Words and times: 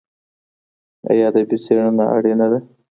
ایا 1.09 1.25
ادبي 1.29 1.57
څېړنه 1.63 2.05
اړینه 2.15 2.45
ده؟ 2.51 2.59